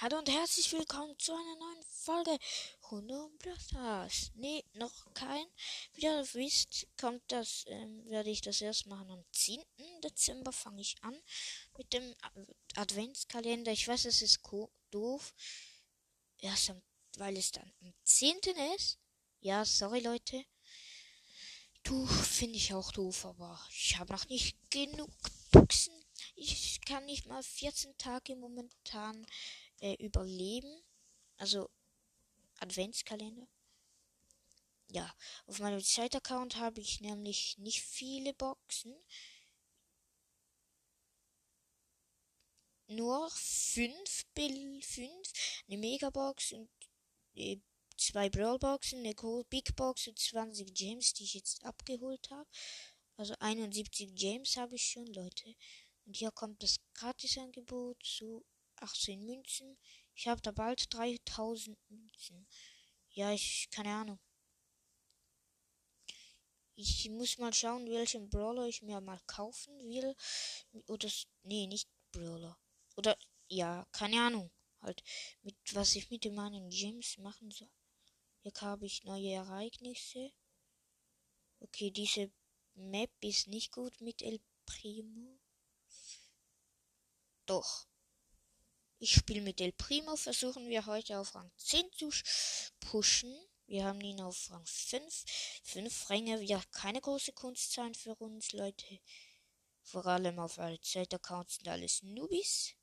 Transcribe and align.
Hallo 0.00 0.18
und 0.18 0.30
herzlich 0.30 0.70
willkommen 0.70 1.18
zu 1.18 1.32
einer 1.32 1.56
neuen 1.56 1.82
Folge 1.82 2.38
rund 2.88 3.10
um 3.10 3.36
Stars. 3.58 4.30
Nee, 4.36 4.64
noch 4.74 5.12
kein. 5.12 5.44
Wie 5.94 6.04
ihr 6.04 6.24
wisst, 6.34 6.86
kommt 6.96 7.20
das, 7.26 7.64
ähm, 7.66 8.08
werde 8.08 8.30
ich 8.30 8.40
das 8.40 8.60
erst 8.60 8.86
machen 8.86 9.10
am 9.10 9.24
10. 9.32 9.60
Dezember 10.04 10.52
fange 10.52 10.82
ich 10.82 11.02
an 11.02 11.20
mit 11.76 11.92
dem 11.92 12.14
Adventskalender. 12.76 13.72
Ich 13.72 13.88
weiß, 13.88 14.04
es 14.04 14.22
ist 14.22 14.38
doof. 14.92 15.34
Erst 16.38 16.70
am, 16.70 16.80
weil 17.16 17.36
es 17.36 17.50
dann 17.50 17.72
am 17.80 17.92
10. 18.04 18.38
ist. 18.76 19.00
Ja, 19.40 19.64
sorry 19.64 19.98
Leute. 19.98 20.44
Du 21.82 22.06
finde 22.06 22.56
ich 22.56 22.72
auch 22.72 22.92
doof, 22.92 23.24
aber 23.24 23.60
ich 23.72 23.98
habe 23.98 24.12
noch 24.12 24.28
nicht 24.28 24.56
genug 24.70 25.10
Boxen. 25.50 26.04
Ich 26.36 26.80
kann 26.86 27.04
nicht 27.04 27.26
mal 27.26 27.42
14 27.42 27.98
Tage 27.98 28.36
momentan 28.36 29.26
äh, 29.80 29.94
überleben. 29.94 30.82
Also 31.36 31.70
Adventskalender. 32.60 33.48
Ja, 34.90 35.14
auf 35.46 35.58
meinem 35.58 35.82
Zeit-Account 35.82 36.56
habe 36.56 36.80
ich 36.80 37.00
nämlich 37.00 37.58
nicht 37.58 37.82
viele 37.82 38.32
Boxen. 38.34 38.94
Nur 42.86 43.30
fünf 43.30 44.24
Bill, 44.34 44.80
fünf, 44.82 45.32
eine 45.66 45.76
Megabox 45.76 46.52
und 46.52 46.70
äh, 47.34 47.58
zwei 47.98 48.30
Brawlboxen, 48.30 49.00
eine 49.00 49.14
Big 49.50 49.76
Box 49.76 50.08
und 50.08 50.18
20 50.18 50.74
Gems, 50.74 51.12
die 51.12 51.24
ich 51.24 51.34
jetzt 51.34 51.62
abgeholt 51.64 52.30
habe. 52.30 52.48
Also 53.16 53.34
71 53.40 54.14
Gems 54.14 54.56
habe 54.56 54.76
ich 54.76 54.84
schon, 54.84 55.06
Leute. 55.06 55.54
Und 56.06 56.16
hier 56.16 56.30
kommt 56.30 56.62
das 56.62 56.78
Gratisangebot 56.94 58.02
zu 58.02 58.44
18 58.82 59.24
Münzen. 59.24 59.78
Ich 60.14 60.28
habe 60.28 60.40
da 60.40 60.50
bald 60.50 60.92
3000 60.92 61.78
Münzen. 61.90 62.46
Ja, 63.10 63.32
ich, 63.32 63.68
keine 63.70 63.90
Ahnung. 63.94 64.20
Ich 66.74 67.10
muss 67.10 67.38
mal 67.38 67.52
schauen, 67.52 67.88
welchen 67.90 68.30
Brawler 68.30 68.66
ich 68.66 68.82
mir 68.82 69.00
mal 69.00 69.20
kaufen 69.26 69.76
will. 69.80 70.14
Oder, 70.86 71.08
nee, 71.42 71.66
nicht 71.66 71.88
Brawler. 72.12 72.56
Oder, 72.96 73.18
ja, 73.48 73.86
keine 73.92 74.20
Ahnung. 74.20 74.50
Halt, 74.80 75.02
mit 75.42 75.56
was 75.72 75.96
ich 75.96 76.08
mit 76.10 76.24
meinen 76.32 76.70
Gems 76.70 77.18
machen 77.18 77.50
soll. 77.50 77.70
Hier 78.42 78.52
habe 78.60 78.86
ich 78.86 79.02
neue 79.02 79.32
Ereignisse. 79.32 80.32
Okay, 81.58 81.90
diese 81.90 82.30
Map 82.74 83.10
ist 83.22 83.48
nicht 83.48 83.72
gut 83.72 84.00
mit 84.00 84.22
El 84.22 84.40
Primo. 84.64 85.40
Doch. 87.46 87.87
Ich 89.00 89.12
spiele 89.12 89.42
mit 89.42 89.60
El 89.60 89.70
Primo, 89.70 90.16
versuchen 90.16 90.68
wir 90.68 90.86
heute 90.86 91.20
auf 91.20 91.36
Rang 91.36 91.52
10 91.56 91.92
zu 91.92 92.10
pushen. 92.80 93.32
Wir 93.66 93.84
haben 93.84 94.00
ihn 94.00 94.20
auf 94.20 94.50
Rang 94.50 94.66
5. 94.66 95.24
5 95.62 96.10
Ränge 96.10 96.40
wird 96.40 96.72
keine 96.72 97.00
große 97.00 97.32
Kunst 97.32 97.72
sein 97.74 97.94
für 97.94 98.16
uns, 98.16 98.52
Leute. 98.52 98.98
Vor 99.84 100.04
allem 100.04 100.40
auf 100.40 100.58
alle 100.58 100.80
Zeit-Accounts 100.80 101.58
sind 101.58 101.68
alles 101.68 102.02
Nubis. 102.02 102.74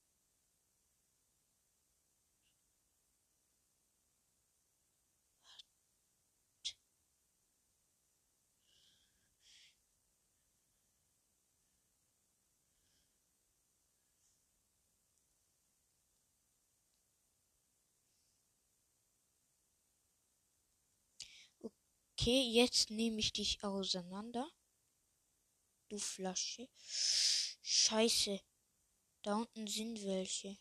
Okay, 22.26 22.50
jetzt 22.50 22.90
nehme 22.90 23.20
ich 23.20 23.34
dich 23.34 23.64
auseinander. 23.64 24.50
Du 25.90 26.00
Flasche. 26.00 26.68
Scheiße. 27.62 28.42
Da 29.22 29.36
unten 29.36 29.68
sind 29.68 30.04
welche. 30.04 30.58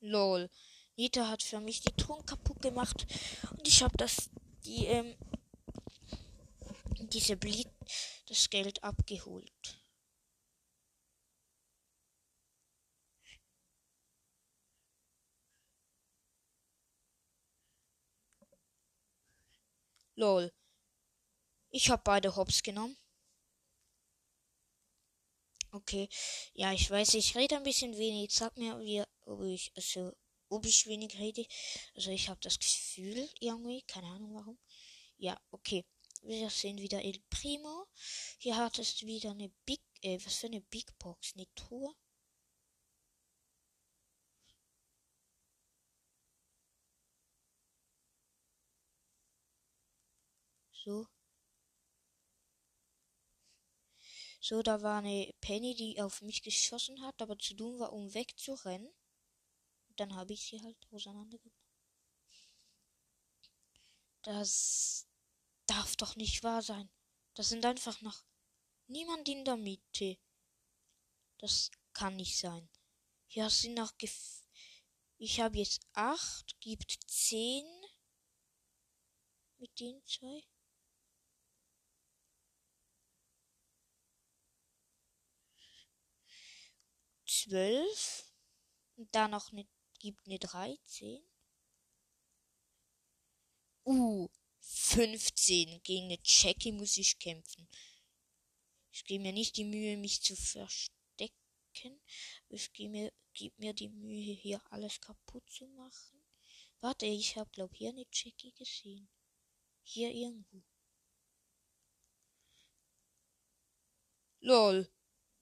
Lol. 0.00 0.48
Nita 0.96 1.28
hat 1.28 1.42
für 1.42 1.60
mich 1.60 1.82
die 1.82 1.92
Truhen 1.92 2.24
kaputt 2.24 2.62
gemacht. 2.62 3.06
Und 3.50 3.68
ich 3.68 3.82
habe 3.82 3.98
das, 3.98 4.30
die, 4.64 4.86
ähm, 4.86 5.14
diese 7.12 7.36
Blit, 7.36 7.68
das 8.28 8.48
Geld 8.48 8.82
abgeholt. 8.82 9.83
Lol. 20.16 20.52
Ich 21.70 21.90
hab 21.90 22.04
beide 22.04 22.36
Hops 22.36 22.62
genommen. 22.62 22.96
Okay. 25.72 26.08
Ja, 26.52 26.72
ich 26.72 26.88
weiß, 26.88 27.14
ich 27.14 27.34
rede 27.34 27.56
ein 27.56 27.64
bisschen 27.64 27.96
wenig. 27.98 28.32
Sag 28.32 28.56
mir, 28.56 28.78
wie, 28.80 29.02
ob 29.26 29.42
ich, 29.42 29.72
also, 29.74 30.12
ob 30.48 30.64
ich 30.66 30.86
wenig 30.86 31.18
rede. 31.18 31.44
Also, 31.94 32.10
ich 32.10 32.28
habe 32.28 32.38
das 32.40 32.58
Gefühl 32.58 33.28
irgendwie. 33.40 33.82
Keine 33.82 34.06
Ahnung 34.06 34.34
warum. 34.34 34.58
Ja, 35.16 35.36
okay. 35.50 35.84
Wir 36.22 36.48
sehen 36.48 36.78
wieder 36.78 37.02
El 37.02 37.20
Primo. 37.28 37.86
Hier 38.38 38.56
hat 38.56 38.78
es 38.78 39.02
wieder 39.02 39.32
eine 39.32 39.50
Big, 39.66 39.80
äh, 40.02 40.18
was 40.24 40.36
für 40.36 40.46
eine 40.46 40.60
Big 40.60 40.96
Box? 40.98 41.32
Eine 41.34 41.52
Truhe. 41.56 41.92
So. 50.84 51.06
So, 54.38 54.62
da 54.62 54.82
war 54.82 54.98
eine 54.98 55.32
Penny, 55.40 55.74
die 55.74 56.02
auf 56.02 56.20
mich 56.20 56.42
geschossen 56.42 57.00
hat, 57.00 57.22
aber 57.22 57.38
zu 57.38 57.54
tun 57.54 57.78
war, 57.78 57.94
um 57.94 58.12
wegzurennen. 58.12 58.92
Dann 59.96 60.14
habe 60.14 60.34
ich 60.34 60.46
sie 60.46 60.60
halt 60.60 60.76
auseinandergenommen. 60.90 61.58
Das 64.20 65.06
darf 65.66 65.96
doch 65.96 66.16
nicht 66.16 66.42
wahr 66.42 66.60
sein. 66.60 66.90
Das 67.32 67.48
sind 67.48 67.64
einfach 67.64 68.02
noch 68.02 68.22
niemand 68.86 69.26
in 69.26 69.46
der 69.46 69.56
Mitte. 69.56 70.18
Das 71.38 71.70
kann 71.94 72.16
nicht 72.16 72.38
sein. 72.38 72.68
Hier 73.26 73.48
sind 73.48 73.74
noch 73.74 73.96
Gef 73.96 74.42
Ich 75.16 75.40
habe 75.40 75.56
jetzt 75.56 75.86
acht, 75.94 76.60
gibt 76.60 76.98
zehn 77.06 77.64
mit 79.56 79.80
den 79.80 80.04
zwei. 80.04 80.53
Zwölf. 87.42 88.32
Und 88.96 89.14
da 89.14 89.28
noch 89.28 89.52
eine, 89.52 89.66
gibt 89.98 90.26
eine 90.26 90.38
13. 90.38 91.22
Uh, 93.84 94.28
15. 94.60 95.82
Gegen 95.82 96.04
eine 96.06 96.18
Jackie 96.22 96.72
muss 96.72 96.96
ich 96.96 97.18
kämpfen. 97.18 97.68
Ich 98.90 99.04
gebe 99.04 99.22
mir 99.22 99.32
nicht 99.32 99.56
die 99.56 99.64
Mühe, 99.64 99.96
mich 99.96 100.22
zu 100.22 100.36
verstecken. 100.36 102.00
Ich 102.48 102.72
gebe 102.72 102.90
mir, 102.90 103.12
gebe 103.32 103.54
mir 103.58 103.74
die 103.74 103.88
Mühe, 103.88 104.32
hier 104.32 104.62
alles 104.70 105.00
kaputt 105.00 105.42
zu 105.50 105.66
machen. 105.68 106.24
Warte, 106.80 107.06
ich 107.06 107.36
habe, 107.36 107.50
glaube 107.50 107.74
hier 107.74 107.90
eine 107.90 108.06
Jackie 108.12 108.52
gesehen. 108.52 109.08
Hier 109.82 110.10
irgendwo. 110.10 110.62
Lol. 114.40 114.88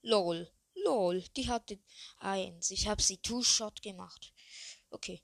Lol. 0.01 0.51
Lol, 0.75 1.21
die 1.35 1.47
hatte 1.47 1.79
eins. 2.17 2.71
Ich 2.71 2.87
habe 2.87 3.01
sie 3.01 3.17
Two-Shot 3.17 3.81
gemacht. 3.81 4.33
Okay. 4.89 5.21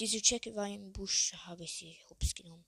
Diese 0.00 0.20
Jacke 0.22 0.54
war 0.54 0.68
im 0.68 0.92
Busch, 0.92 1.32
habe 1.46 1.64
ich 1.64 1.74
sie 1.74 1.98
hops 2.08 2.32
genommen. 2.34 2.64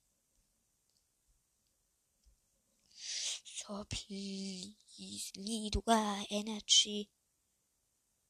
So, 3.63 3.85
please, 3.87 5.31
Lidua 5.35 6.25
Energy. 6.29 7.09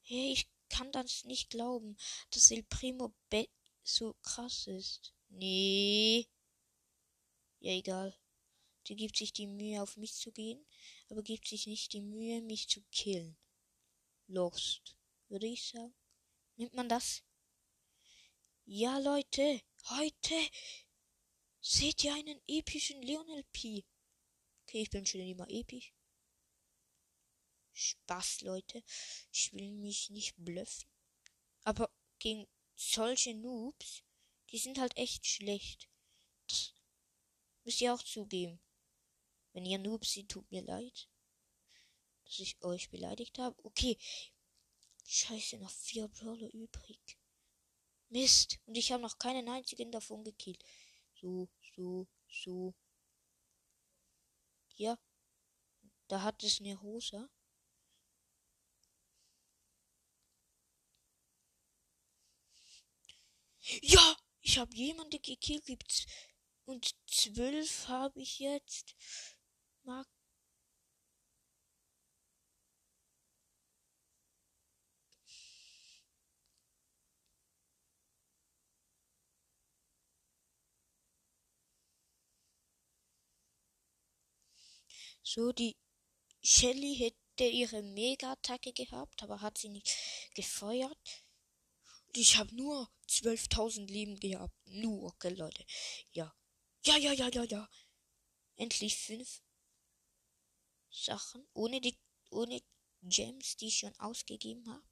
Hey, 0.02 0.32
ich 0.32 0.48
kann 0.68 0.92
das 0.92 1.24
nicht 1.24 1.50
glauben, 1.50 1.96
dass 2.30 2.50
El 2.50 2.62
Primo 2.62 3.12
Be 3.28 3.48
so 3.82 4.14
krass 4.22 4.66
ist. 4.68 5.12
Nee. 5.28 6.28
Ja, 7.58 7.72
egal. 7.72 8.16
Die 8.86 8.96
gibt 8.96 9.16
sich 9.16 9.32
die 9.32 9.46
Mühe, 9.46 9.82
auf 9.82 9.96
mich 9.96 10.14
zu 10.14 10.32
gehen, 10.32 10.64
aber 11.08 11.22
gibt 11.22 11.48
sich 11.48 11.66
nicht 11.66 11.92
die 11.92 12.02
Mühe, 12.02 12.40
mich 12.42 12.68
zu 12.68 12.82
killen. 12.92 13.36
Lost, 14.32 14.96
würde 15.28 15.46
ich 15.46 15.68
sagen. 15.68 15.94
Nimmt 16.56 16.72
man 16.72 16.88
das? 16.88 17.22
Ja, 18.64 18.98
Leute, 18.98 19.62
heute 19.90 20.34
seht 21.60 22.02
ihr 22.02 22.14
einen 22.14 22.40
epischen 22.46 23.02
Lionel 23.02 23.44
P. 23.52 23.84
Okay, 24.62 24.82
ich 24.82 24.90
bin 24.90 25.04
schon 25.04 25.20
immer 25.20 25.48
episch. 25.50 25.92
Spaß, 27.72 28.40
Leute. 28.42 28.82
Ich 29.32 29.52
will 29.52 29.72
mich 29.72 30.08
nicht 30.08 30.34
blöffen. 30.36 30.88
Aber 31.64 31.90
gegen 32.18 32.46
solche 32.74 33.34
Noobs, 33.34 34.02
die 34.50 34.58
sind 34.58 34.78
halt 34.78 34.96
echt 34.96 35.26
schlecht. 35.26 35.90
Das 36.48 36.72
müsst 37.64 37.80
ihr 37.82 37.92
auch 37.92 38.02
zugeben. 38.02 38.60
Wenn 39.52 39.66
ihr 39.66 39.78
Noobs 39.78 40.12
seht, 40.12 40.30
tut 40.30 40.50
mir 40.50 40.62
leid, 40.62 41.10
dass 42.32 42.40
ich 42.40 42.62
euch 42.62 42.90
beleidigt 42.90 43.38
habe. 43.38 43.56
Okay. 43.64 43.98
Scheiße, 45.04 45.58
noch 45.58 45.70
vier 45.70 46.08
Brawler 46.08 46.52
übrig. 46.54 47.18
Mist. 48.08 48.58
Und 48.66 48.76
ich 48.76 48.92
habe 48.92 49.02
noch 49.02 49.18
keinen 49.18 49.48
einzigen 49.48 49.90
davon 49.92 50.24
gekillt. 50.24 50.64
So, 51.20 51.48
so, 51.76 52.06
so. 52.28 52.74
Hier. 54.68 54.98
Da 56.08 56.22
hat 56.22 56.42
es 56.42 56.60
eine 56.60 56.76
Rosa. 56.76 57.28
Ja, 63.82 64.16
ich 64.40 64.58
habe 64.58 64.74
jemanden 64.74 65.22
gekillt. 65.22 65.66
Gibt's 65.66 66.06
und 66.64 66.94
zwölf 67.06 67.88
habe 67.88 68.20
ich 68.20 68.38
jetzt. 68.38 68.94
Mag 69.82 70.06
So, 85.34 85.50
die 85.50 85.78
Shelly 86.42 86.94
hätte 86.94 87.48
ihre 87.48 87.82
Mega-Attacke 87.82 88.74
gehabt, 88.74 89.22
aber 89.22 89.40
hat 89.40 89.56
sie 89.56 89.70
nicht 89.70 89.96
gefeuert. 90.34 91.24
Ich 92.14 92.36
habe 92.36 92.54
nur 92.54 92.90
12.000 93.08 93.86
Leben 93.86 94.20
gehabt. 94.20 94.54
Nur, 94.66 95.04
okay, 95.04 95.30
Leute. 95.30 95.64
Ja. 96.10 96.34
Ja, 96.84 96.98
ja, 96.98 97.12
ja, 97.12 97.28
ja, 97.28 97.44
ja. 97.44 97.70
Endlich 98.56 98.94
fünf 98.98 99.40
Sachen. 100.90 101.48
Ohne 101.54 101.80
die, 101.80 101.96
ohne 102.28 102.60
Gems, 103.00 103.56
die 103.56 103.68
ich 103.68 103.78
schon 103.78 103.98
ausgegeben 103.98 104.68
habe. 104.68 104.84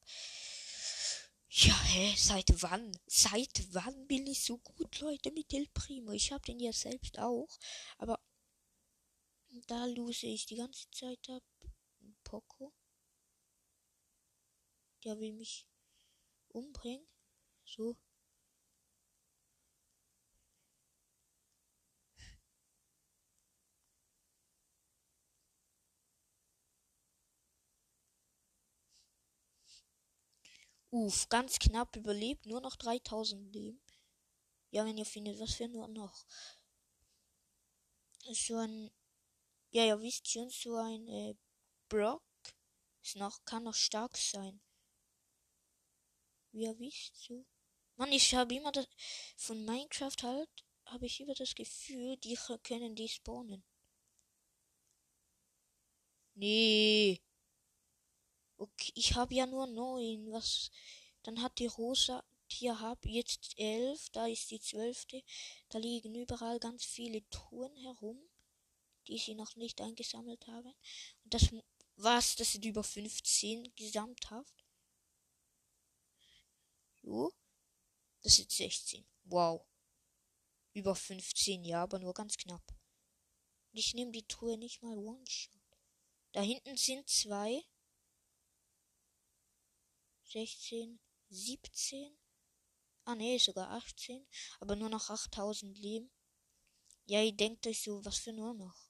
Ja, 1.50 1.78
hä, 1.82 2.14
seit 2.16 2.62
wann? 2.62 2.96
Seit 3.06 3.74
wann 3.74 4.06
bin 4.06 4.26
ich 4.26 4.42
so 4.42 4.56
gut, 4.56 5.00
Leute, 5.00 5.32
mit 5.32 5.52
El 5.52 5.66
Primo? 5.74 6.12
Ich 6.12 6.32
habe 6.32 6.46
den 6.46 6.60
ja 6.60 6.72
selbst 6.72 7.18
auch. 7.18 7.58
Aber 7.98 8.18
da 9.66 9.84
lose 9.86 10.26
ich 10.26 10.46
die 10.46 10.56
ganze 10.56 10.90
Zeit 10.90 11.28
ab. 11.28 11.42
Poco. 12.24 12.72
Der 15.04 15.18
will 15.18 15.32
mich 15.32 15.66
umbringen. 16.48 17.06
So. 17.64 17.96
Uff, 30.92 31.28
ganz 31.28 31.58
knapp 31.58 31.96
überlebt. 31.96 32.46
Nur 32.46 32.60
noch 32.60 32.76
3000 32.76 33.52
Leben. 33.54 33.80
Ja, 34.70 34.84
wenn 34.84 34.98
ihr 34.98 35.06
findet, 35.06 35.38
was 35.40 35.54
für 35.54 35.68
nur 35.68 35.88
noch. 35.88 36.26
Ein 38.26 38.34
ja, 39.70 39.84
ihr 39.86 40.00
wisst 40.00 40.28
schon, 40.28 40.50
so 40.50 40.76
ein 40.76 41.06
äh, 41.08 41.34
Brock 41.88 42.22
ist 43.02 43.16
noch, 43.16 43.44
kann 43.44 43.64
noch 43.64 43.74
stark 43.74 44.16
sein. 44.16 44.60
Wie 46.52 46.64
ihr 46.64 46.78
wisst, 46.78 47.16
so. 47.16 47.44
Mann, 47.96 48.12
ich 48.12 48.34
habe 48.34 48.54
immer 48.54 48.72
das, 48.72 48.88
von 49.36 49.64
Minecraft 49.64 50.22
halt, 50.22 50.50
habe 50.86 51.06
ich 51.06 51.20
immer 51.20 51.34
das 51.34 51.54
Gefühl, 51.54 52.16
die 52.16 52.36
können 52.62 52.96
die 52.96 53.08
spawnen. 53.08 53.62
Nee. 56.34 57.20
Okay, 58.56 58.92
ich 58.94 59.14
habe 59.14 59.34
ja 59.34 59.46
nur 59.46 59.66
neun. 59.66 60.32
Was? 60.32 60.70
Dann 61.22 61.42
hat 61.42 61.58
die 61.58 61.66
Rosa, 61.66 62.24
hier 62.48 62.80
hab 62.80 63.04
jetzt 63.06 63.58
elf, 63.58 64.08
da 64.10 64.26
ist 64.26 64.50
die 64.50 64.60
zwölfte. 64.60 65.22
Da 65.68 65.78
liegen 65.78 66.14
überall 66.14 66.58
ganz 66.58 66.84
viele 66.84 67.28
Truhen 67.30 67.76
herum 67.76 68.29
die 69.10 69.18
sie 69.18 69.34
noch 69.34 69.56
nicht 69.56 69.80
eingesammelt 69.80 70.46
haben. 70.46 70.72
Und 71.24 71.34
das 71.34 71.50
was, 71.96 72.36
das 72.36 72.52
sind 72.52 72.64
über 72.64 72.82
15 72.82 73.74
gesamthaft. 73.74 74.64
So. 77.02 77.32
Das 78.22 78.36
sind 78.36 78.50
16. 78.50 79.06
Wow. 79.24 79.66
Über 80.72 80.94
15, 80.94 81.64
ja, 81.64 81.82
aber 81.82 81.98
nur 81.98 82.14
ganz 82.14 82.36
knapp. 82.36 82.62
Und 83.72 83.78
ich 83.78 83.94
nehme 83.94 84.12
die 84.12 84.26
Truhe 84.26 84.56
nicht 84.56 84.82
mal 84.82 84.96
One-Shot. 84.96 85.52
Da 86.32 86.40
hinten 86.42 86.76
sind 86.76 87.08
zwei. 87.08 87.62
16, 90.24 91.00
17. 91.28 92.16
Ah 93.04 93.14
nee, 93.14 93.38
sogar 93.38 93.70
18. 93.72 94.26
Aber 94.60 94.76
nur 94.76 94.88
noch 94.88 95.10
8000 95.10 95.76
Leben. 95.78 96.10
Ja, 97.06 97.22
ihr 97.22 97.32
denkt 97.32 97.66
euch 97.66 97.82
so, 97.82 98.04
was 98.04 98.18
für 98.18 98.32
nur 98.32 98.54
noch. 98.54 98.89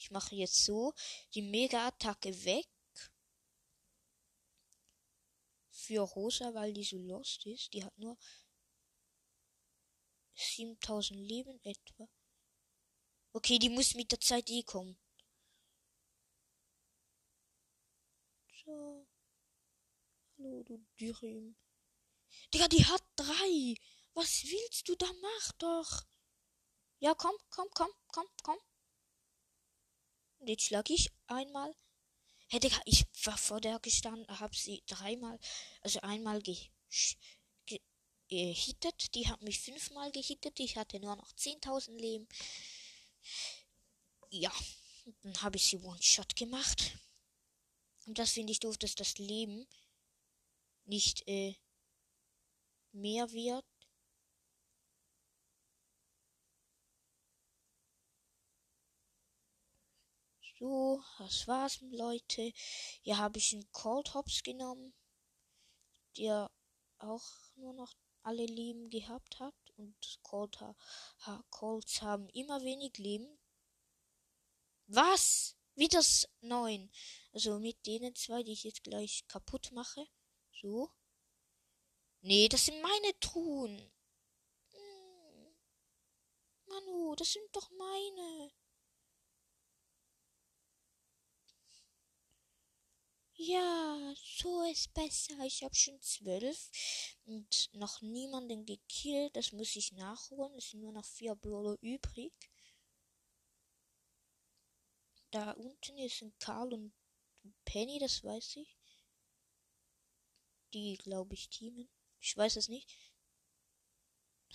Ich 0.00 0.10
mache 0.10 0.34
jetzt 0.34 0.64
so 0.64 0.94
die 1.34 1.42
Mega-Attacke 1.42 2.30
weg. 2.44 2.66
Für 5.68 6.00
Rosa, 6.00 6.54
weil 6.54 6.72
die 6.72 6.84
so 6.84 6.96
lost 6.96 7.44
ist. 7.44 7.74
Die 7.74 7.84
hat 7.84 7.96
nur 7.98 8.16
7000 10.34 11.20
Leben 11.20 11.60
etwa. 11.62 12.08
Okay, 13.34 13.58
die 13.58 13.68
muss 13.68 13.94
mit 13.94 14.10
der 14.10 14.20
Zeit 14.20 14.48
eh 14.48 14.62
kommen. 14.62 14.98
So. 18.64 19.06
Hallo, 20.38 20.62
du 20.62 20.78
Dürüm. 20.98 21.56
Digga, 22.54 22.68
die 22.68 22.86
hat 22.86 23.02
drei. 23.16 23.74
Was 24.14 24.44
willst 24.44 24.88
du 24.88 24.96
da? 24.96 25.12
Mach 25.20 25.52
doch. 25.58 26.06
Ja, 27.00 27.14
komm, 27.14 27.36
komm, 27.50 27.68
komm, 27.74 27.92
komm, 28.08 28.28
komm. 28.42 28.58
Und 30.40 30.48
jetzt 30.48 30.64
schlage 30.64 30.92
ich 30.94 31.10
einmal. 31.26 31.74
Hätte 32.48 32.68
ich 32.84 33.06
war 33.24 33.38
vor 33.38 33.60
der 33.60 33.78
gestanden, 33.78 34.26
habe 34.40 34.56
sie 34.56 34.82
dreimal, 34.86 35.38
also 35.82 36.00
einmal 36.00 36.42
ge, 36.42 36.56
ge, 37.66 37.80
gehittet. 38.28 39.14
Die 39.14 39.28
hat 39.28 39.40
mich 39.42 39.60
fünfmal 39.60 40.10
gehittet. 40.10 40.58
Ich 40.58 40.76
hatte 40.76 40.98
nur 40.98 41.14
noch 41.14 41.32
10.000 41.32 41.96
Leben. 41.96 42.26
Ja, 44.30 44.52
dann 45.22 45.42
habe 45.42 45.56
ich 45.56 45.66
sie 45.66 45.78
One-Shot 45.78 46.34
gemacht. 46.34 46.92
Und 48.06 48.18
das 48.18 48.32
finde 48.32 48.52
ich 48.52 48.60
doof, 48.60 48.78
dass 48.78 48.94
das 48.94 49.18
Leben 49.18 49.66
nicht 50.86 51.28
äh, 51.28 51.54
mehr 52.92 53.30
wird, 53.30 53.64
So, 60.60 61.02
das 61.18 61.48
war's, 61.48 61.80
Leute. 61.80 62.52
Hier 63.00 63.16
habe 63.16 63.38
ich 63.38 63.54
einen 63.54 63.72
Cold 63.72 64.12
Hops 64.12 64.42
genommen, 64.42 64.92
der 66.18 66.50
auch 66.98 67.24
nur 67.56 67.72
noch 67.72 67.94
alle 68.22 68.44
Leben 68.44 68.90
gehabt 68.90 69.40
hat. 69.40 69.54
Und 69.78 69.96
Cold 70.22 70.60
ha 70.60 71.44
Colts 71.48 72.02
haben 72.02 72.28
immer 72.28 72.60
wenig 72.62 72.98
Leben. 72.98 73.38
Was? 74.86 75.56
Wie 75.76 75.88
das 75.88 76.28
neun? 76.42 76.90
Also 77.32 77.58
mit 77.58 77.86
denen 77.86 78.14
zwei, 78.14 78.42
die 78.42 78.52
ich 78.52 78.64
jetzt 78.64 78.84
gleich 78.84 79.26
kaputt 79.28 79.72
mache. 79.72 80.06
So. 80.60 80.90
Nee, 82.20 82.48
das 82.50 82.66
sind 82.66 82.82
meine 82.82 83.18
Truhen. 83.18 83.78
Hm. 84.72 85.56
Manu, 86.66 87.14
das 87.14 87.32
sind 87.32 87.48
doch 87.56 87.70
meine. 87.70 88.52
Ja, 93.42 94.14
so 94.16 94.62
ist 94.64 94.92
besser. 94.92 95.38
Ich 95.46 95.62
habe 95.62 95.74
schon 95.74 95.98
zwölf 96.02 96.70
und 97.24 97.70
noch 97.72 98.02
niemanden 98.02 98.66
gekillt. 98.66 99.34
Das 99.34 99.52
muss 99.52 99.74
ich 99.76 99.92
nachholen. 99.92 100.54
Es 100.58 100.68
sind 100.68 100.80
nur 100.80 100.92
noch 100.92 101.06
vier 101.06 101.34
Brawler 101.36 101.78
übrig. 101.80 102.34
Da 105.30 105.52
unten 105.52 105.96
ist 105.96 106.20
ein 106.20 106.34
Karl 106.38 106.74
und 106.74 106.92
Penny, 107.64 107.98
das 107.98 108.22
weiß 108.22 108.56
ich. 108.56 108.76
Die, 110.74 110.98
glaube 110.98 111.32
ich, 111.32 111.48
teamen. 111.48 111.88
Ich 112.20 112.36
weiß 112.36 112.56
es 112.56 112.68
nicht. 112.68 112.94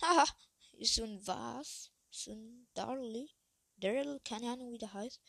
Haha, 0.00 0.26
ist 0.74 0.94
so 0.94 1.02
ein 1.02 1.26
Was. 1.26 1.90
So 2.10 2.30
ein 2.30 2.68
Darley. 2.74 3.34
Daryl, 3.78 4.20
keine 4.20 4.52
Ahnung, 4.52 4.70
wie 4.70 4.78
der 4.78 4.92
heißt. 4.92 5.20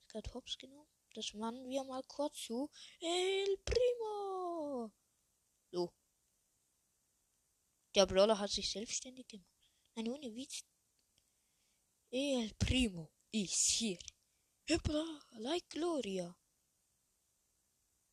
Ist 0.00 0.08
gerade 0.08 0.34
hops 0.34 0.58
genommen. 0.58 0.95
Das 1.16 1.32
machen 1.32 1.66
wir 1.70 1.82
mal 1.84 2.02
kurz 2.02 2.42
zu. 2.42 2.70
El 3.00 3.56
Primo! 3.64 4.92
So. 5.70 5.90
Der 7.94 8.04
Brawler 8.04 8.38
hat 8.38 8.50
sich 8.50 8.70
selbstständig 8.70 9.26
gemacht. 9.26 9.48
Nein, 9.94 10.10
ohne 10.10 10.34
Witz. 10.34 10.62
El 12.10 12.52
Primo 12.56 13.10
ist 13.32 13.70
hier. 13.78 13.98
Hüppla, 14.68 15.04
like 15.38 15.70
Gloria. 15.70 16.38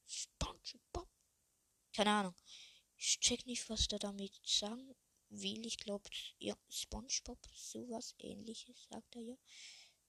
SpongeBob. 0.06 1.10
Keine 1.94 2.12
Ahnung. 2.12 2.36
Ich 2.96 3.20
check 3.20 3.46
nicht, 3.46 3.70
was 3.70 3.90
der 3.90 4.00
damit 4.00 4.40
sagen 4.46 4.96
will. 5.28 5.66
Ich 5.66 5.78
glaube, 5.78 6.10
ja, 6.38 6.56
SpongeBob, 6.70 7.40
sowas 7.54 8.16
ähnliches, 8.20 8.88
sagt 8.90 9.14
er 9.18 9.22
ja. 9.24 9.38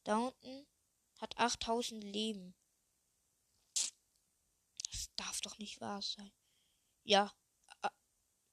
Da 0.05 0.19
unten 0.19 0.69
hat 1.17 1.37
8000 1.37 2.05
Leben. 2.05 2.55
Das 5.05 5.27
darf 5.27 5.41
doch 5.43 5.59
nicht 5.59 5.81
wahr 5.81 6.01
sein. 6.03 6.33
Ja. 7.05 7.33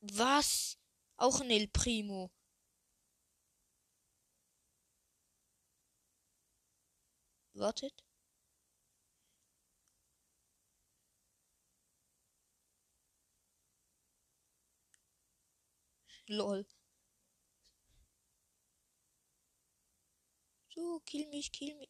Was? 0.01 0.77
Auch 1.17 1.41
ein 1.41 1.49
El 1.51 1.67
Primo. 1.69 2.31
Wartet. 7.53 7.93
Lol. 16.27 16.65
So, 20.73 20.99
kill 21.05 21.27
mich, 21.29 21.51
kill 21.51 21.75
mich. 21.77 21.89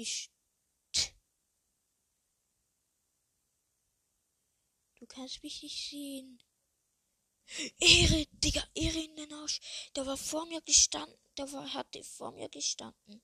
Ich. 0.00 0.30
Du 4.94 5.06
kannst 5.06 5.42
mich 5.42 5.62
nicht 5.62 5.90
sehen. 5.90 6.42
Ehre, 7.78 8.24
Digga, 8.32 8.66
Ehre 8.72 8.98
in 8.98 9.14
den 9.16 9.30
Arsch. 9.34 9.60
Der 9.94 10.06
war 10.06 10.16
vor 10.16 10.46
mir 10.46 10.62
gestanden. 10.62 11.18
Der 11.36 11.52
war, 11.52 11.74
hatte 11.74 12.02
vor 12.02 12.32
mir 12.32 12.48
gestanden. 12.48 13.20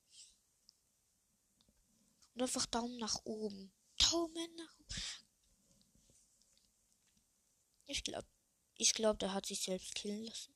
Und 2.34 2.42
einfach 2.42 2.66
Daumen 2.66 2.98
nach 2.98 3.24
oben. 3.24 3.72
Daumen 3.96 4.54
nach 4.56 4.78
oben. 4.78 5.02
Ich 7.86 8.04
glaube, 8.04 8.28
ich 8.74 8.92
glaube, 8.92 9.16
der 9.16 9.32
hat 9.32 9.46
sich 9.46 9.60
selbst 9.60 9.94
killen 9.94 10.24
lassen. 10.24 10.54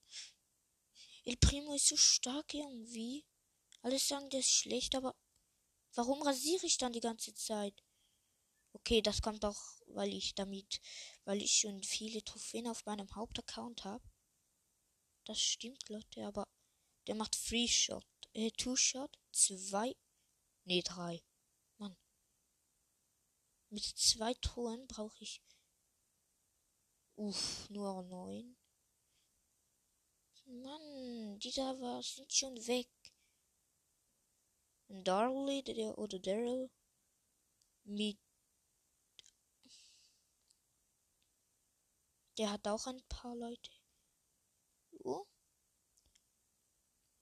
El 1.24 1.38
Primo 1.38 1.72
ist 1.72 1.88
so 1.88 1.96
stark 1.96 2.52
irgendwie. 2.52 3.24
Alle 3.80 3.98
sagen, 3.98 4.28
der 4.28 4.40
ist 4.40 4.50
schlecht, 4.50 4.94
aber 4.94 5.16
warum 5.94 6.22
rasiere 6.22 6.66
ich 6.66 6.78
dann 6.78 6.92
die 6.92 7.00
ganze 7.00 7.34
Zeit? 7.34 7.82
Okay, 8.72 9.02
das 9.02 9.20
kommt 9.20 9.44
auch, 9.44 9.60
weil 9.86 10.12
ich 10.14 10.34
damit, 10.34 10.80
weil 11.24 11.42
ich 11.42 11.52
schon 11.52 11.82
viele 11.82 12.22
Trophäen 12.22 12.68
auf 12.68 12.84
meinem 12.86 13.14
Hauptaccount 13.14 13.84
habe. 13.84 14.08
Das 15.24 15.40
stimmt, 15.40 15.88
Leute, 15.88 16.26
aber 16.26 16.48
der 17.06 17.14
macht 17.14 17.34
Free 17.34 17.68
Shot, 17.68 18.06
äh, 18.32 18.50
Two 18.52 18.76
Shot, 18.76 19.18
zwei, 19.32 19.96
nee, 20.64 20.82
drei. 20.82 21.22
Mann. 21.78 21.96
Mit 23.70 23.84
zwei 23.84 24.34
Toren 24.34 24.86
brauche 24.86 25.22
ich 25.22 25.40
Uff, 27.20 27.68
nur 27.68 28.02
neun. 28.04 28.56
Mann, 30.46 31.38
die 31.38 31.52
da 31.52 31.78
war, 31.78 32.02
sind 32.02 32.32
schon 32.32 32.56
weg. 32.66 32.88
Darley 34.90 35.62
der, 35.62 35.96
oder 35.98 36.18
Daryl 36.18 36.70
mit. 37.84 38.18
Der 42.38 42.50
hat 42.52 42.66
auch 42.66 42.86
ein 42.86 43.02
paar 43.08 43.34
Leute. 43.36 43.70
Oh. 45.04 45.26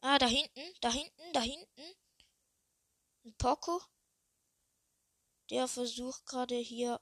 Ah, 0.01 0.19
da 0.19 0.27
hinten, 0.27 0.75
da 0.81 0.91
hinten, 0.93 1.33
da 1.33 1.41
hinten. 1.41 1.95
Ein 3.25 3.35
Poco. 3.37 3.81
Der 5.51 5.67
versucht 5.67 6.27
gerade 6.27 6.57
hier 6.57 7.01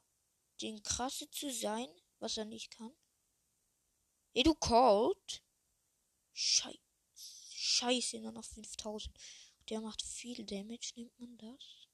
den 0.60 0.82
Krasse 0.82 1.30
zu 1.30 1.52
sein 1.52 1.88
was 2.20 2.36
er 2.36 2.44
nicht 2.44 2.70
kann. 2.70 2.94
Ey, 4.34 4.42
du 4.42 4.54
Colt? 4.54 5.42
Scheiße. 6.32 6.78
Scheiße, 7.14 8.20
nur 8.20 8.32
noch 8.32 8.44
5000. 8.44 9.16
Der 9.68 9.80
macht 9.80 10.02
viel 10.02 10.44
Damage, 10.44 10.92
nimmt 10.94 11.18
man 11.18 11.36
das? 11.38 11.86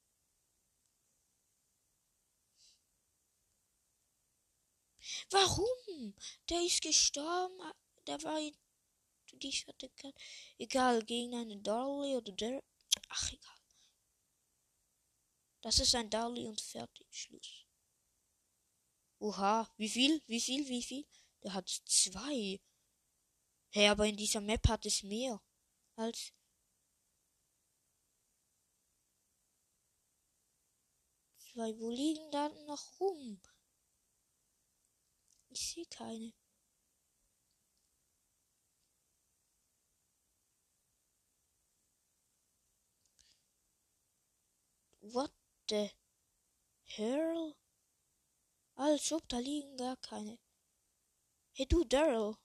Warum? 5.31 6.13
Der 6.49 6.61
ist 6.61 6.81
gestorben. 6.81 7.71
Der 8.07 8.21
war. 8.23 8.39
Ich 9.39 9.67
hatte 9.67 9.89
grad. 9.97 10.13
Egal, 10.57 11.03
gegen 11.03 11.33
einen 11.35 11.63
Darley 11.63 12.15
oder 12.15 12.31
der. 12.31 12.63
Ach, 13.09 13.31
egal. 13.31 13.57
Das 15.61 15.79
ist 15.79 15.95
ein 15.95 16.09
Darley 16.09 16.45
und 16.47 16.61
fertig. 16.61 17.07
Schluss. 17.09 17.65
Oha, 19.19 19.73
wie 19.77 19.89
viel? 19.89 20.21
Wie 20.27 20.41
viel? 20.41 20.67
Wie 20.67 20.83
viel? 20.83 21.05
Der 21.41 21.53
hat 21.53 21.69
zwei. 21.85 22.59
Hä, 23.71 23.79
hey, 23.79 23.87
aber 23.87 24.05
in 24.05 24.17
dieser 24.17 24.41
Map 24.41 24.67
hat 24.67 24.85
es 24.85 25.03
mehr 25.03 25.41
als. 25.95 26.31
Zwei, 31.53 31.71
wo 31.79 31.89
liegen 31.91 32.31
da 32.31 32.49
noch 32.65 32.99
rum? 32.99 33.39
Ich 35.49 35.73
sehe 35.73 35.85
keine. 35.85 36.33
What 45.01 45.31
the 45.69 45.91
hell? 46.85 47.55
Als 48.75 49.11
ob, 49.11 49.27
da 49.29 49.37
liegen 49.37 49.77
gar 49.77 49.97
keine. 49.97 50.39
Hey 51.53 51.67
du, 51.67 51.83
Daryl. 51.83 52.35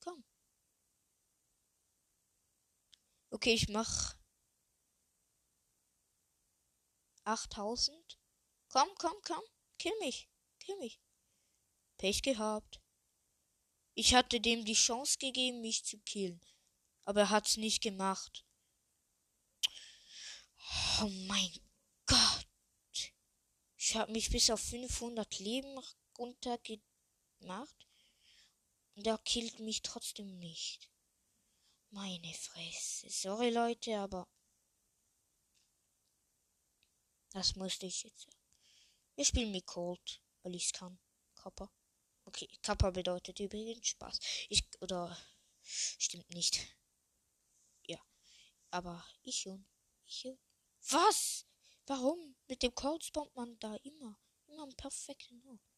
Komm. 0.00 0.24
Okay, 3.40 3.54
ich 3.54 3.70
mach 3.70 4.18
8000. 7.24 8.18
Komm, 8.68 8.86
komm, 8.98 9.16
komm. 9.24 9.42
Kill 9.78 9.94
mich. 10.00 10.28
Kill 10.58 10.76
mich. 10.76 11.00
Pech 11.96 12.20
gehabt. 12.20 12.82
Ich 13.94 14.14
hatte 14.14 14.42
dem 14.42 14.66
die 14.66 14.74
Chance 14.74 15.16
gegeben, 15.16 15.62
mich 15.62 15.86
zu 15.86 15.98
killen. 16.00 16.44
Aber 17.06 17.20
er 17.20 17.30
hat's 17.30 17.56
nicht 17.56 17.82
gemacht. 17.82 18.44
Oh 21.00 21.08
mein 21.08 21.50
Gott. 22.04 22.46
Ich 23.78 23.96
habe 23.96 24.12
mich 24.12 24.28
bis 24.28 24.50
auf 24.50 24.60
500 24.60 25.38
Leben 25.38 25.80
runtergemacht. 26.18 27.86
Und 28.96 29.06
er 29.06 29.16
killt 29.16 29.60
mich 29.60 29.80
trotzdem 29.80 30.38
nicht. 30.38 30.89
Meine 31.90 32.32
Fresse. 32.34 33.10
Sorry, 33.10 33.50
Leute, 33.50 33.98
aber. 33.98 34.28
Das 37.32 37.56
musste 37.56 37.86
ich 37.86 38.04
jetzt 38.04 38.22
sagen. 38.22 38.38
Wir 39.16 39.24
spielen 39.24 39.50
mit 39.50 39.66
Cold, 39.66 40.22
weil 40.42 40.54
ich 40.54 40.66
es 40.66 40.72
kann. 40.72 41.00
Kappa. 41.34 41.70
Okay, 42.24 42.48
Kappa 42.62 42.90
bedeutet 42.90 43.40
übrigens 43.40 43.88
Spaß. 43.88 44.20
Ich. 44.48 44.64
Oder. 44.80 45.16
Stimmt 45.62 46.30
nicht. 46.30 46.60
Ja. 47.86 47.98
Aber 48.70 49.04
ich 49.22 49.40
schon. 49.40 49.66
Ich 50.04 50.20
schon. 50.20 50.38
Was? 50.90 51.44
Warum? 51.86 52.36
Mit 52.46 52.62
dem 52.62 52.74
Colts 52.74 53.10
bombt 53.10 53.34
man 53.34 53.58
da 53.58 53.74
immer. 53.76 54.16
Immer 54.46 54.62
am 54.62 54.76
perfekten 54.76 55.42
Ort. 55.48 55.69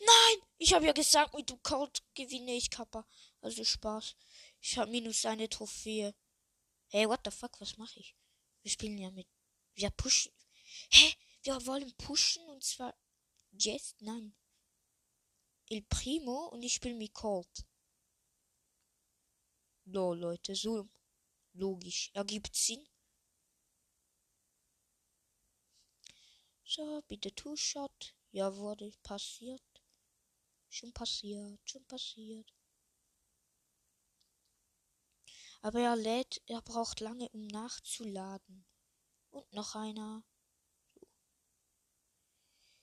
Nein! 0.00 0.48
Ich 0.58 0.74
habe 0.74 0.86
ja 0.86 0.92
gesagt, 0.92 1.34
mit 1.34 1.50
dem 1.50 1.62
Colt 1.62 2.02
gewinne 2.14 2.52
ich 2.56 2.70
Kappa. 2.70 3.06
Also 3.40 3.64
Spaß. 3.64 4.16
Ich 4.60 4.76
habe 4.78 4.90
minus 4.90 5.24
eine 5.24 5.48
Trophäe. 5.48 6.14
Hey, 6.88 7.08
what 7.08 7.20
the 7.24 7.30
fuck, 7.30 7.60
was 7.60 7.76
mache 7.76 8.00
ich? 8.00 8.16
Wir 8.62 8.70
spielen 8.70 8.98
ja 8.98 9.10
mit. 9.10 9.28
Wir 9.74 9.90
pushen. 9.90 10.32
Hä? 10.90 11.14
Wir 11.42 11.66
wollen 11.66 11.94
pushen 11.96 12.48
und 12.48 12.64
zwar 12.64 12.94
Jess? 13.52 13.94
Nein. 14.00 14.34
El 15.70 15.82
Primo 15.82 16.48
und 16.48 16.62
ich 16.62 16.74
spiele 16.74 16.94
mit 16.94 17.14
Colt. 17.14 17.66
No, 19.84 20.12
Leute, 20.12 20.54
so 20.54 20.88
logisch. 21.52 22.10
Ergibt 22.14 22.54
Sinn. 22.54 22.86
So, 26.64 27.02
bitte 27.06 27.34
Two-Shot. 27.34 28.14
Ja, 28.30 28.54
wurde 28.54 28.92
passiert. 29.02 29.62
Schon 30.70 30.92
passiert, 30.92 31.60
schon 31.64 31.84
passiert. 31.86 32.52
Aber 35.60 35.80
er 35.80 35.96
lädt, 35.96 36.40
er 36.46 36.62
braucht 36.62 37.00
lange, 37.00 37.28
um 37.30 37.46
nachzuladen. 37.46 38.64
Und 39.30 39.52
noch 39.52 39.74
einer. 39.74 40.24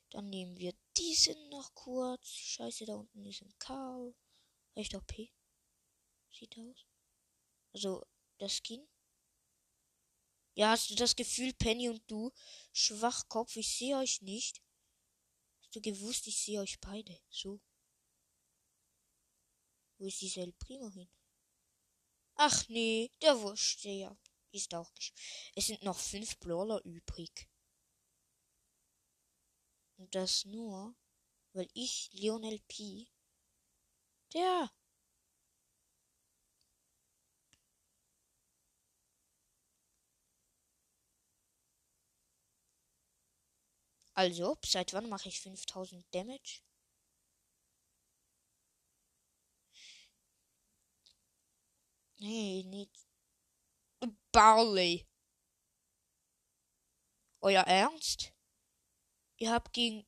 Dann 0.10 0.30
nehmen 0.30 0.58
wir 0.58 0.74
diesen 0.98 1.50
noch 1.50 1.74
kurz. 1.74 2.28
Scheiße, 2.28 2.86
da 2.86 2.96
unten 2.96 3.26
ist 3.26 3.42
ein 3.42 3.54
Karl. 3.60 4.16
Recht 4.76 4.94
OP. 4.96 5.14
Sieht 6.32 6.58
aus. 6.58 6.86
Also, 7.74 8.06
der 8.40 8.50
Skin. 8.50 8.88
Ja, 10.54 10.70
hast 10.72 10.90
du 10.90 10.96
das 10.96 11.16
Gefühl, 11.16 11.54
Penny 11.54 11.90
und 11.90 12.02
du, 12.10 12.32
Schwachkopf, 12.72 13.56
ich 13.58 13.78
sehe 13.78 13.98
euch 13.98 14.22
nicht? 14.22 14.62
Hast 15.60 15.76
du 15.76 15.82
gewusst, 15.82 16.28
ich 16.28 16.42
sehe 16.42 16.62
euch 16.62 16.80
beide. 16.80 17.20
So. 17.30 17.60
Wo 19.98 20.06
ist 20.06 20.22
dieser 20.22 20.42
El 20.42 20.54
Primo 20.54 20.90
hin? 20.90 21.10
Ach 22.36 22.68
nee, 22.70 23.12
der 23.22 23.40
Wurst, 23.42 23.84
ja. 23.84 24.16
Ist 24.52 24.74
auch 24.74 24.94
gesch 24.94 25.14
Es 25.56 25.68
sind 25.68 25.84
noch 25.84 26.00
fünf 26.00 26.40
Brawler 26.40 26.84
übrig. 26.86 27.50
Und 29.98 30.14
das 30.16 30.46
nur, 30.46 30.96
weil 31.54 31.68
ich 31.74 32.10
Lionel 32.14 32.60
P. 32.68 33.08
Der. 34.34 34.72
Also, 44.14 44.58
seit 44.66 44.94
wann 44.94 45.10
mache 45.10 45.28
ich 45.30 45.42
5000 45.42 46.06
Damage? 46.14 46.62
Nee, 52.18 52.64
nicht. 52.64 53.08
Barley. 54.32 55.08
Euer 57.42 57.64
Ernst? 57.64 58.34
Ihr 59.38 59.52
habt 59.52 59.74
gegen 59.74 60.08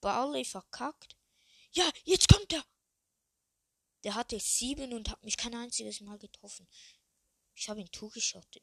Barley 0.00 0.44
verkackt? 0.44 1.16
Ja, 1.72 1.90
jetzt 2.04 2.28
kommt 2.28 2.52
er! 2.52 2.64
Der 4.04 4.14
hatte 4.14 4.38
sieben 4.38 4.92
und 4.92 5.10
hat 5.10 5.22
mich 5.22 5.36
kein 5.36 5.54
einziges 5.54 6.00
Mal 6.00 6.18
getroffen. 6.18 6.68
Ich 7.54 7.68
habe 7.68 7.80
ihn 7.80 7.92
zugeschottet. 7.92 8.62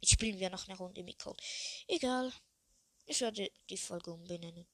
Jetzt 0.00 0.12
spielen 0.12 0.38
wir 0.38 0.50
noch 0.50 0.68
eine 0.68 0.76
Runde 0.76 1.02
mit 1.02 1.18
Code. 1.18 1.42
Egal. 1.86 2.32
Ich 3.06 3.20
werde 3.20 3.50
die 3.70 3.78
Folge 3.78 4.12
umbenennen. 4.12 4.68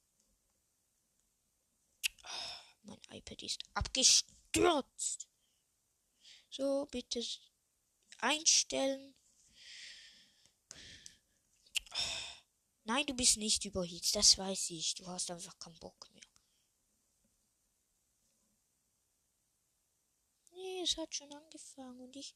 Mein 2.83 3.01
iPad 3.11 3.43
ist 3.43 3.63
abgestürzt. 3.75 5.29
So, 6.57 6.87
bitte 6.87 7.21
einstellen. 8.19 9.17
Nein, 12.85 13.05
du 13.07 13.15
bist 13.15 13.39
nicht 13.39 13.65
überhitzt, 13.65 14.15
das 14.15 14.39
weiß 14.39 14.71
ich. 14.71 14.95
Du 14.95 15.05
hast 15.09 15.33
einfach 15.33 15.59
keinen 15.59 15.81
Bock 15.81 16.09
mehr. 16.13 16.23
Nee, 20.53 20.83
es 20.83 20.97
hat 20.97 21.13
schon 21.13 21.33
angefangen 21.33 22.01
und 22.01 22.15
ich 22.15 22.33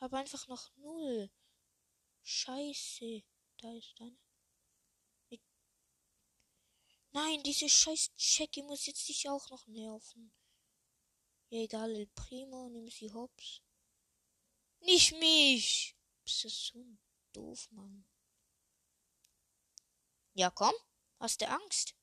habe 0.00 0.16
einfach 0.16 0.46
noch 0.48 0.74
null. 0.76 1.30
Scheiße. 2.22 3.22
Da 3.58 3.70
ist 3.74 4.00
eine. 4.00 4.16
Nein, 7.10 7.42
diese 7.42 7.68
scheiß 7.68 8.12
Jackie 8.16 8.62
muss 8.62 8.86
jetzt 8.86 9.06
dich 9.10 9.28
auch 9.28 9.50
noch 9.50 9.66
nerven. 9.66 10.32
Egal, 11.50 11.94
El 11.94 12.06
Primo, 12.08 12.68
nimm 12.68 12.88
sie 12.90 13.12
hops. 13.12 13.62
Nicht 14.80 15.12
mich! 15.12 15.96
Bist 16.24 16.44
du 16.44 16.48
so 16.48 16.84
doof, 17.32 17.68
Mann. 17.70 18.04
Ja, 20.34 20.50
komm. 20.50 20.74
Hast 21.20 21.40
du 21.40 21.48
Angst? 21.48 21.94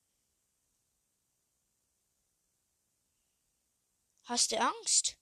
Hast 4.24 4.52
du 4.52 4.60
Angst? 4.60 5.18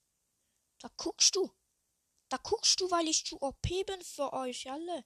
Da 0.79 0.89
guckst 0.97 1.35
du. 1.35 1.51
Da 2.29 2.37
guckst 2.37 2.79
du, 2.79 2.89
weil 2.91 3.07
ich 3.07 3.25
zu 3.25 3.41
OP 3.41 3.83
bin 3.85 4.01
für 4.03 4.31
euch 4.33 4.71
alle. 4.71 5.03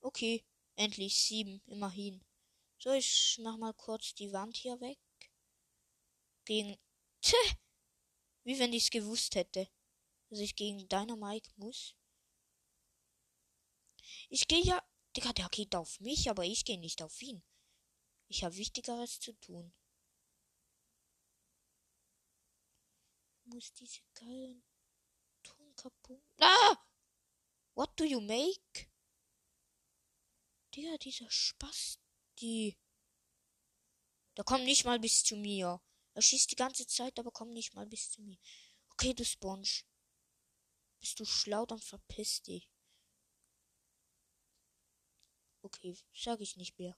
Okay, 0.00 0.44
endlich 0.76 1.16
sieben, 1.16 1.60
immerhin. 1.66 2.24
So, 2.82 2.90
ich 2.94 3.38
mach 3.40 3.56
mal 3.58 3.74
kurz 3.74 4.12
die 4.12 4.32
Wand 4.32 4.56
hier 4.56 4.80
weg. 4.80 4.98
Gegen. 6.44 6.76
Tch! 7.20 7.32
Wie 8.42 8.58
wenn 8.58 8.72
ich's 8.72 8.90
gewusst 8.90 9.36
hätte, 9.36 9.70
dass 10.28 10.40
ich 10.40 10.56
gegen 10.56 10.88
Dynamite 10.88 11.48
muss. 11.54 11.94
Ich 14.28 14.48
gehe 14.48 14.64
ja. 14.64 14.82
Digga, 15.16 15.32
der 15.32 15.48
geht 15.50 15.76
auf 15.76 16.00
mich, 16.00 16.28
aber 16.28 16.44
ich 16.44 16.64
gehe 16.64 16.80
nicht 16.80 17.02
auf 17.02 17.22
ihn. 17.22 17.44
Ich 18.26 18.42
habe 18.42 18.56
Wichtigeres 18.56 19.20
zu 19.20 19.32
tun. 19.34 19.72
Muss 23.44 23.72
diese 23.74 24.00
geilen 24.14 24.64
Ton 25.44 25.72
kaputt. 25.76 26.24
Ah! 26.40 26.76
What 27.74 27.90
do 28.00 28.04
you 28.04 28.20
make? 28.20 28.90
Digga, 30.74 30.98
dieser 30.98 31.30
Spaß 31.30 32.01
die. 32.42 32.76
Der 34.36 34.44
kommt 34.44 34.64
nicht 34.64 34.84
mal 34.84 34.98
bis 34.98 35.24
zu 35.24 35.36
mir. 35.36 35.80
Er 36.14 36.22
schießt 36.22 36.50
die 36.50 36.56
ganze 36.56 36.86
Zeit, 36.86 37.18
aber 37.18 37.30
kommt 37.30 37.52
nicht 37.52 37.74
mal 37.74 37.86
bis 37.86 38.10
zu 38.10 38.20
mir. 38.20 38.38
Okay, 38.90 39.14
du 39.14 39.24
Sponge. 39.24 39.84
Bist 41.00 41.18
du 41.18 41.24
schlau, 41.24 41.64
dann 41.66 41.80
verpiss 41.80 42.42
dich. 42.42 42.68
Okay, 45.62 45.96
sag 46.12 46.40
ich 46.40 46.56
nicht 46.56 46.78
mehr. 46.78 46.96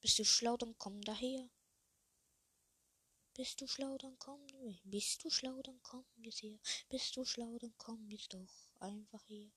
Bist 0.00 0.18
du 0.18 0.24
schlau, 0.24 0.56
dann 0.56 0.76
komm 0.78 1.00
daher. 1.02 1.50
Bist 3.34 3.60
du 3.60 3.66
schlau, 3.66 3.98
dann 3.98 4.18
komm. 4.18 4.46
Bist 4.84 5.24
du 5.24 5.30
schlau, 5.30 5.60
dann 5.62 5.80
komm 5.82 6.04
jetzt 6.16 6.42
her. 6.42 6.58
Bist 6.88 7.16
du 7.16 7.24
schlau, 7.24 7.58
dann 7.58 7.74
komm 7.78 8.08
jetzt 8.10 8.32
doch 8.32 8.48
einfach 8.80 9.28
her. 9.28 9.50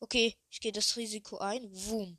Okay, 0.00 0.36
ich 0.50 0.60
gehe 0.60 0.72
das 0.72 0.96
Risiko 0.96 1.38
ein. 1.38 1.70
Wum 1.86 2.18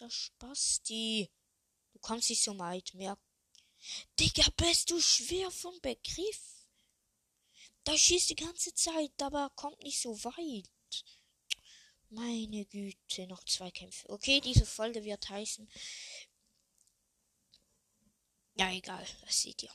dieser 0.00 0.10
Spasti. 0.10 1.30
Du 1.92 1.98
kommst 2.00 2.30
nicht 2.30 2.42
so 2.42 2.58
weit 2.58 2.94
mehr. 2.94 3.18
Digga, 4.18 4.44
bist 4.56 4.90
du 4.90 5.00
schwer 5.00 5.50
vom 5.50 5.78
Begriff? 5.80 6.66
Da 7.84 7.96
schießt 7.96 8.30
die 8.30 8.36
ganze 8.36 8.74
Zeit, 8.74 9.22
aber 9.22 9.50
kommt 9.56 9.82
nicht 9.82 10.00
so 10.00 10.12
weit. 10.24 10.70
Meine 12.10 12.66
Güte, 12.66 13.26
noch 13.26 13.44
zwei 13.44 13.70
Kämpfe. 13.70 14.08
Okay, 14.10 14.40
diese 14.40 14.66
Folge 14.66 15.04
wird 15.04 15.28
heißen. 15.28 15.68
Ja, 18.56 18.70
egal, 18.72 19.06
das 19.22 19.40
seht 19.42 19.62
ihr. 19.62 19.72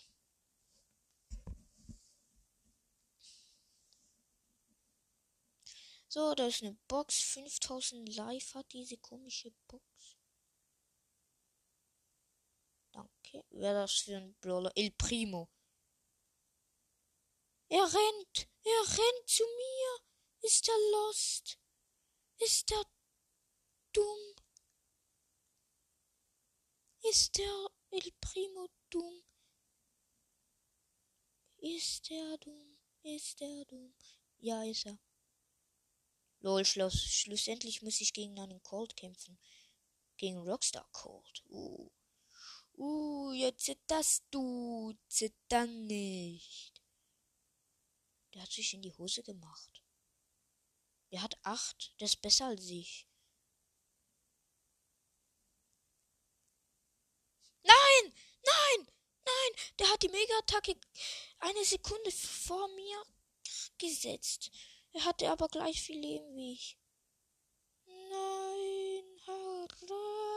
So, 6.08 6.34
da 6.36 6.48
ist 6.48 6.62
eine 6.62 6.78
Box. 6.88 7.22
5000 7.34 8.16
Live 8.16 8.54
hat 8.54 8.72
diese 8.72 8.98
komische 8.98 9.52
Box. 9.68 10.15
Danke. 13.36 13.46
Wer 13.52 13.74
das 13.74 14.00
für 14.00 14.18
ein 14.18 14.36
Brawler? 14.42 14.72
El 14.76 14.92
Primo. 14.92 15.50
Er 17.70 17.84
rennt. 17.84 18.50
Er 18.64 18.98
rennt 18.98 19.28
zu 19.30 19.44
mir. 19.44 20.00
Ist 20.42 20.68
er 20.68 20.78
lost? 20.92 21.60
Ist 22.38 22.72
er 22.72 22.84
dumm? 23.94 24.36
Ist 27.04 27.38
der 27.38 27.68
El 27.92 28.12
Primo 28.22 28.68
dumm? 28.90 29.24
Ist 31.58 32.12
er 32.12 32.38
dumm? 32.38 32.78
Ist 33.04 33.42
er 33.42 33.66
dumm? 33.66 33.96
Ja, 34.38 34.64
ist 34.64 34.86
er. 34.86 35.00
Lol, 36.40 36.66
Schluss. 36.66 37.02
Schlussendlich 37.02 37.82
muss 37.82 38.02
ich 38.02 38.14
gegen 38.14 38.40
einen 38.40 38.62
Cold 38.62 38.96
kämpfen. 38.96 39.40
Gegen 40.18 40.38
Rockstar 40.48 40.88
Cold. 40.92 41.44
Uh. 41.50 41.90
Uh, 42.78 43.32
jetzt 43.34 43.66
zitterst 43.66 44.26
du. 44.32 44.94
Zittern 45.08 45.88
nicht. 45.88 46.82
Der 48.34 48.42
hat 48.44 48.52
sich 48.52 48.74
in 48.74 48.82
die 48.82 48.92
Hose 48.92 49.24
gemacht. 49.24 49.84
Der 51.12 51.22
hat 51.22 51.38
acht. 51.44 51.96
Der 52.00 52.06
ist 52.06 52.22
besser 52.22 52.48
als 52.48 52.66
ich. 52.70 53.08
Nein! 57.64 58.14
Nein! 59.26 59.56
Der 59.80 59.90
hat 59.92 60.04
die 60.04 60.10
Mega-Attacke 60.10 60.76
eine 61.40 61.64
Sekunde 61.66 62.12
vor 62.12 62.68
mir 62.76 63.04
gesetzt. 63.78 64.52
Er 64.92 65.06
hatte 65.06 65.30
aber 65.30 65.48
gleich 65.48 65.82
viel 65.82 66.00
Leben 66.00 66.36
wie 66.36 66.54
ich. 66.54 66.78
Nein! 67.86 69.22
Hurra! 69.26 70.35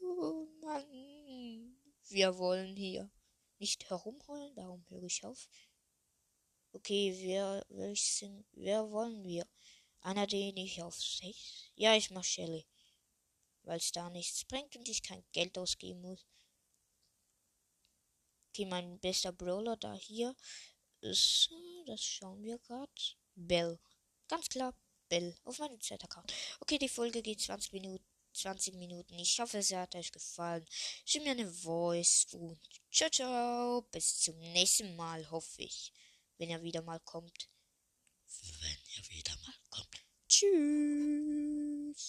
Oh 0.00 0.46
Mann! 0.60 1.76
Wir 2.08 2.36
wollen 2.38 2.76
hier 2.76 3.10
nicht 3.58 3.88
herumheulen, 3.88 4.54
darum 4.54 4.84
höre 4.88 5.04
ich 5.04 5.24
auf. 5.24 5.48
Okay, 6.72 7.14
wer, 7.20 7.64
welch 7.68 8.16
sind, 8.16 8.46
wer 8.52 8.90
wollen 8.90 9.24
wir? 9.24 9.46
Einer, 10.00 10.26
den 10.26 10.56
ich 10.56 10.82
auf 10.82 10.94
sechs? 10.94 11.70
Ja, 11.74 11.94
ich 11.94 12.10
mach 12.10 12.24
Shelly. 12.24 12.66
Weil 13.62 13.78
es 13.78 13.92
da 13.92 14.10
nichts 14.10 14.44
bringt 14.44 14.74
und 14.76 14.88
ich 14.88 15.02
kein 15.02 15.24
Geld 15.32 15.56
ausgeben 15.58 16.00
muss. 16.00 16.26
Okay, 18.48 18.66
mein 18.66 18.98
bester 18.98 19.32
Brawler 19.32 19.76
da 19.76 19.94
hier 19.94 20.34
ist, 21.00 21.50
das 21.86 22.02
schauen 22.02 22.42
wir 22.42 22.58
gerade. 22.58 22.92
Bell. 23.34 23.78
Ganz 24.28 24.48
klar, 24.48 24.74
Bell 25.08 25.34
auf 25.44 25.58
meinem 25.58 25.80
Z-Account. 25.80 26.32
Okay, 26.60 26.78
die 26.78 26.88
Folge 26.88 27.22
geht 27.22 27.40
20 27.40 27.72
Minuten. 27.72 28.11
20 28.34 28.74
Minuten. 28.74 29.18
Ich 29.18 29.38
hoffe, 29.38 29.58
es 29.58 29.72
hat 29.72 29.94
euch 29.94 30.12
gefallen. 30.12 30.66
Schreibt 31.04 31.24
mir 31.24 31.32
eine 31.32 31.50
Voice 31.50 32.26
und 32.32 32.58
ciao, 32.90 33.10
ciao. 33.10 33.82
Bis 33.90 34.18
zum 34.20 34.38
nächsten 34.38 34.96
Mal, 34.96 35.30
hoffe 35.30 35.62
ich 35.62 35.92
wenn 36.42 36.50
er 36.50 36.62
wieder 36.62 36.82
mal 36.82 36.98
kommt. 37.04 37.48
Wenn 38.60 38.78
er 38.96 39.08
wieder 39.10 39.36
mal 39.44 39.54
kommt. 39.70 40.04
Tschüss. 40.28 42.02